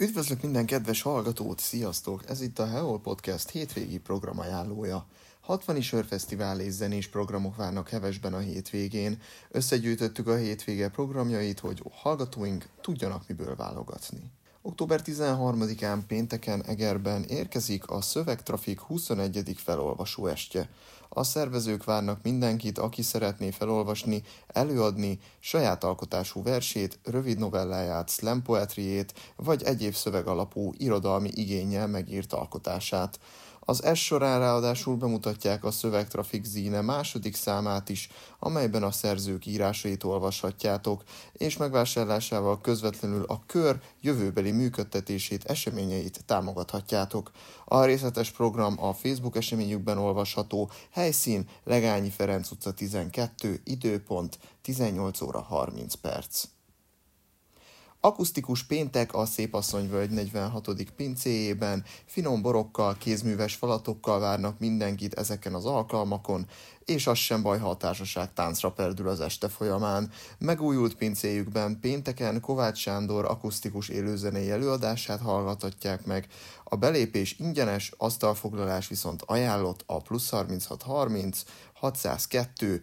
[0.00, 2.28] Üdvözlök minden kedves hallgatót, sziasztok!
[2.28, 5.06] Ez itt a Heol Podcast hétvégi programajánlója.
[5.40, 9.20] 60 sörfesztivál és zenés programok várnak hevesben a hétvégén.
[9.50, 14.32] Összegyűjtöttük a hétvége programjait, hogy hallgatóink tudjanak miből válogatni.
[14.68, 19.54] Október 13-án pénteken Egerben érkezik a Szövegtrafik 21.
[19.56, 20.68] felolvasó estje.
[21.08, 28.42] A szervezők várnak mindenkit, aki szeretné felolvasni, előadni saját alkotású versét, rövid novelláját, slam
[29.36, 33.18] vagy egyéb szövegalapú irodalmi igényel megírt alkotását.
[33.68, 38.08] Az S során ráadásul bemutatják a Szövegtrafik zíne második számát is,
[38.38, 47.30] amelyben a szerzők írásait olvashatjátok, és megvásárlásával közvetlenül a kör jövőbeli működtetését, eseményeit támogathatjátok.
[47.64, 55.40] A részletes program a Facebook eseményükben olvasható, helyszín Legányi Ferenc utca 12, időpont 18 óra
[55.40, 56.44] 30 perc.
[58.08, 60.68] Akusztikus péntek a Szépasszonyvölgy 46.
[60.96, 66.46] pincéjében, finom borokkal, kézműves falatokkal várnak mindenkit ezeken az alkalmakon,
[66.84, 70.10] és az sem baj, ha a társaság táncra perdül az este folyamán.
[70.38, 76.26] Megújult pincéjükben pénteken Kovács Sándor akusztikus élőzenei előadását hallgathatják meg.
[76.64, 81.44] A belépés ingyenes, asztalfoglalás viszont ajánlott a plusz 3630
[81.80, 82.80] 602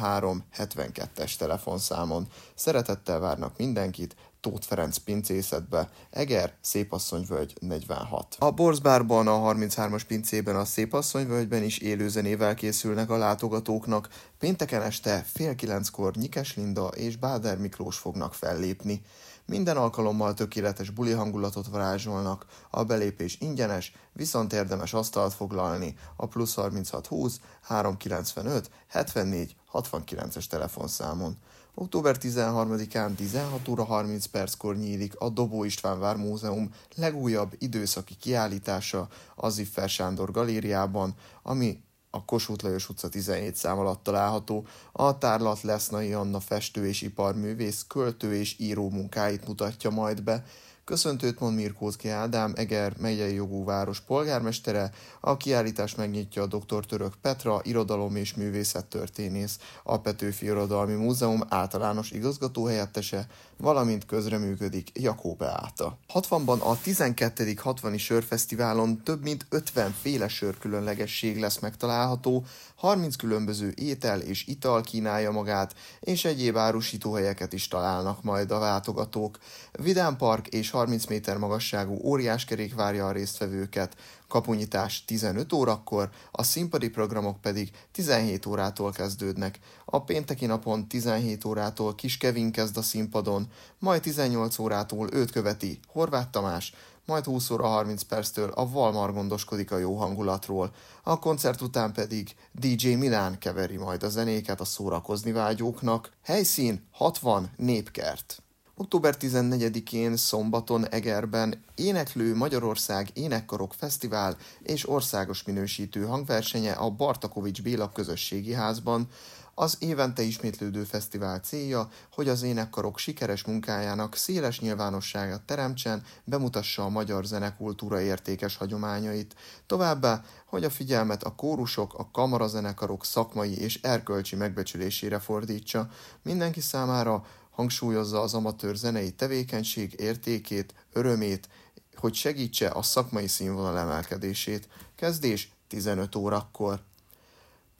[0.00, 2.26] 03 72-es telefonszámon.
[2.54, 8.36] Szeretettel várnak mindenkit, Tóth Ferenc pincészetbe, Eger, Szépasszonyvölgy 46.
[8.38, 14.08] A Borzbárban, a 33-as pincében, a Szépasszonyvölgyben is élőzenével készülnek a látogatóknak.
[14.38, 19.02] Pénteken este fél kilenckor Nyikes Linda és Báder Miklós fognak fellépni.
[19.46, 26.54] Minden alkalommal tökéletes buli hangulatot varázsolnak, a belépés ingyenes, viszont érdemes asztalt foglalni a plusz
[26.54, 31.36] 3620 395 74 69-es telefonszámon.
[31.74, 39.08] Október 13-án 16 óra 30 perckor nyílik a Dobó István Vár Múzeum legújabb időszaki kiállítása
[39.34, 44.66] az Iffer Sándor galériában, ami a Kossuth Lajos utca 17 szám alatt található.
[44.92, 50.44] A tárlat Lesznai Anna festő és iparművész, költő és író munkáit mutatja majd be,
[50.90, 54.90] Köszöntőt mond Mirkózki Ádám, Eger megyei jogú város polgármestere,
[55.20, 56.84] a kiállítás megnyitja a dr.
[56.86, 65.98] Török Petra, irodalom és művészettörténész, a Petőfi Irodalmi Múzeum általános igazgatóhelyettese, valamint közreműködik Jakó Beáta.
[66.14, 67.54] 60-ban a 12.
[67.56, 75.30] 60 sörfesztiválon több mint 50 féle sörkülönlegesség lesz megtalálható, 30 különböző étel és ital kínálja
[75.30, 79.38] magát, és egyéb árusítóhelyeket is találnak majd a látogatók.
[79.72, 83.96] Vidám Park és 30 méter magasságú óriáskerék várja a résztvevőket,
[84.28, 89.58] kapunyítás 15 órakor, a színpadi programok pedig 17 órától kezdődnek.
[89.84, 93.48] A pénteki napon 17 órától Kis Kevin kezd a színpadon,
[93.78, 96.74] majd 18 órától őt követi Horváth Tamás,
[97.06, 100.74] majd 20 óra 30 perctől a Valmar gondoskodik a jó hangulatról.
[101.02, 106.10] A koncert után pedig DJ Milán keveri majd a zenéket a szórakozni vágyóknak.
[106.22, 108.42] Helyszín 60 Népkert.
[108.80, 117.92] Október 14-én szombaton Egerben éneklő Magyarország Énekkarok Fesztivál és országos minősítő hangversenye a Bartakovics Béla
[117.92, 119.08] közösségi házban.
[119.54, 126.88] Az évente ismétlődő fesztivál célja, hogy az énekkarok sikeres munkájának széles nyilvánosságot teremtsen, bemutassa a
[126.88, 129.34] magyar zenekultúra értékes hagyományait,
[129.66, 135.88] továbbá, hogy a figyelmet a kórusok, a kamarazenekarok szakmai és erkölcsi megbecsülésére fordítsa.
[136.22, 137.24] Mindenki számára
[137.60, 141.48] hangsúlyozza az amatőr zenei tevékenység értékét, örömét,
[141.94, 144.68] hogy segítse a szakmai színvonal emelkedését.
[144.96, 146.80] Kezdés 15 órakor.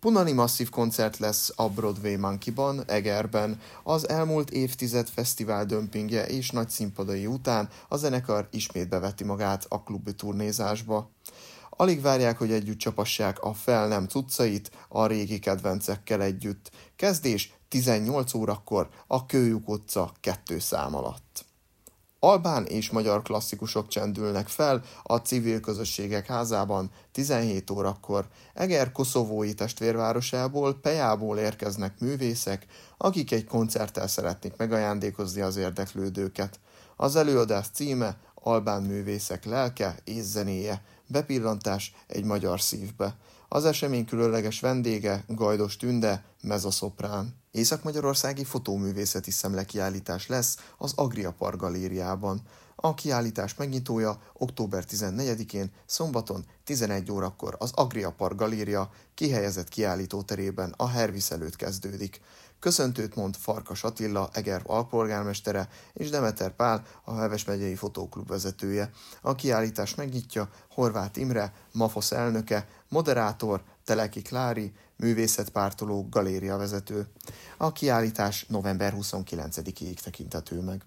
[0.00, 3.60] Punani masszív koncert lesz a Broadway Monkey-ban, Egerben.
[3.82, 9.82] Az elmúlt évtized fesztivál dömpingje és nagy színpadai után a zenekar ismét beveti magát a
[9.82, 11.10] klubi turnézásba.
[11.70, 16.70] Alig várják, hogy együtt csapassák a fel nem cuccait a régi kedvencekkel együtt.
[16.96, 21.44] Kezdés 18 órakor a Kőjuk utca kettő szám alatt.
[22.18, 28.26] Albán és magyar klasszikusok csendülnek fel a civil közösségek házában 17 órakor.
[28.54, 32.66] Eger koszovói testvérvárosából, Pejából érkeznek művészek,
[32.96, 36.60] akik egy koncerttel szeretnék megajándékozni az érdeklődőket.
[36.96, 43.16] Az előadás címe Albán művészek lelke és zenéje, bepillantás egy magyar szívbe.
[43.48, 47.39] Az esemény különleges vendége Gajdos Tünde, mezoszoprán.
[47.50, 52.42] Észak-Magyarországi fotóművészeti szemlekiállítás lesz az Agriapar galériában.
[52.76, 61.30] A kiállítás megnyitója október 14-én, szombaton 11 órakor az Agriapar galéria kihelyezett kiállítóterében a Hervis
[61.30, 62.20] előtt kezdődik.
[62.58, 68.90] Köszöntőt mond Farkas Attila, Eger alpolgármestere, és Demeter Pál, a Heves megyei fotóklub vezetője.
[69.22, 77.06] A kiállítás megnyitja Horváth Imre, Mafosz elnöke, moderátor, Teleki Klári, művészetpártoló, galéria vezető.
[77.56, 80.82] A kiállítás november 29-ig tekintető meg.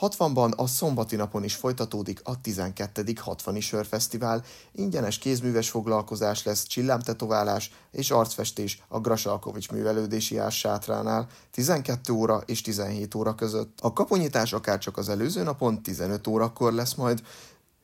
[0.00, 3.12] 60-ban a szombati napon is folytatódik a 12.
[3.20, 12.42] 60 sörfesztivál, ingyenes kézműves foglalkozás lesz csillámtetoválás és arcfestés a Grasalkovics művelődési sátránál 12 óra
[12.46, 13.78] és 17 óra között.
[13.80, 17.22] A kaponyítás akár csak az előző napon 15 órakor lesz majd,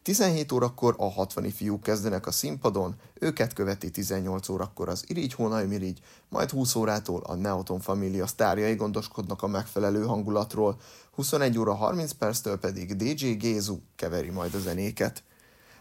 [0.09, 5.67] 17 órakor a 60 fiúk kezdenek a színpadon, őket követi 18 órakor az Irigy Hónaj
[5.67, 10.77] Mirigy, majd 20 órától a Neoton Família sztárjai gondoskodnak a megfelelő hangulatról,
[11.15, 15.23] 21 óra 30 perctől pedig DJ Gézu keveri majd a zenéket.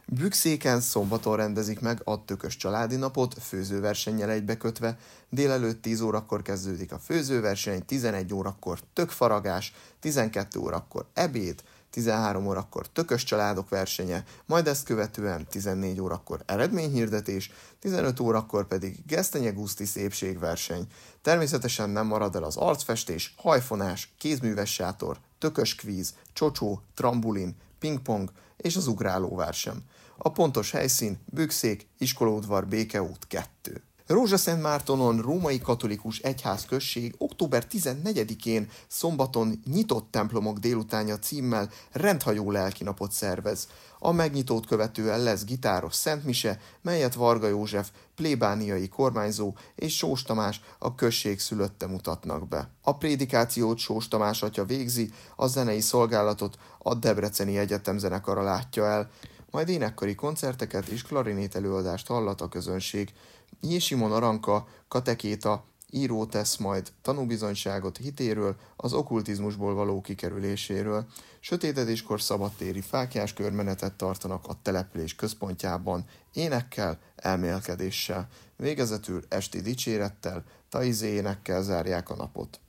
[0.06, 4.98] Bükszéken szombaton rendezik meg a tökös családi napot, főzőversennyel egybekötve.
[5.30, 13.24] Délelőtt 10 órakor kezdődik a főzőverseny, 11 órakor tökfaragás, 12 órakor ebéd, 13 órakor tökös
[13.24, 20.88] családok versenye, majd ezt követően 14 órakor eredményhirdetés, 15 órakor pedig Gesztenye Guszti szépségverseny.
[21.22, 28.76] Természetesen nem marad el az arcfestés, hajfonás, kézműves sátor, tökös kvíz, csocsó, trambulin, pingpong és
[28.76, 29.84] az ugrálóverseny.
[30.18, 33.82] A pontos helyszín Bükszék, Iskolaudvar, Békeút 2.
[34.08, 43.68] Rózsaszent Mártonon római katolikus egyházközség október 14-én szombaton nyitott templomok délutánja címmel rendhajó lelkinapot szervez.
[44.00, 50.96] A megnyitót követően lesz gitáros szentmise, melyet Varga József, plébániai kormányzó és Sós Tamás a
[50.96, 52.70] község szülötte mutatnak be.
[52.82, 59.10] A prédikációt Sós Tamás atya végzi, a zenei szolgálatot a Debreceni Egyetem zenekara látja el,
[59.52, 63.14] majd énekkari koncerteket és klarinét előadást hallat a közönség.
[63.62, 63.78] J.
[63.78, 71.06] Simon Aranka, katekéta, író tesz majd tanúbizonyságot hitéről, az okkultizmusból való kikerüléséről.
[71.40, 81.64] Sötétedéskor szabadtéri fákjás körmenetet tartanak a település központjában, énekkel, elmélkedéssel, végezetül esti dicsérettel, taizé énekkel
[81.64, 82.60] zárják a napot.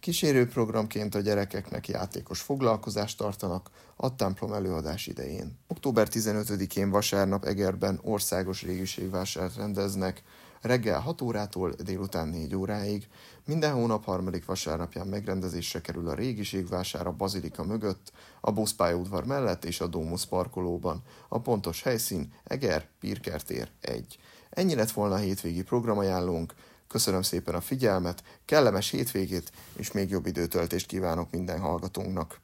[0.00, 5.58] Kísérőprogramként a gyerekeknek játékos foglalkozást tartanak a templom előadás idején.
[5.66, 10.22] Október 15-én vasárnap Egerben országos régiségvásárt rendeznek,
[10.60, 13.08] reggel 6 órától délután 4 óráig.
[13.46, 19.80] Minden hónap harmadik vasárnapján megrendezésre kerül a régiségvásár a Bazilika mögött, a buszpályaudvar mellett és
[19.80, 21.02] a Dómusz parkolóban.
[21.28, 24.18] A pontos helyszín Eger, Pirkertér 1.
[24.50, 26.54] Ennyi lett volna a hétvégi programajánlónk.
[26.88, 32.40] Köszönöm szépen a figyelmet, kellemes hétvégét, és még jobb időtöltést kívánok minden hallgatónknak.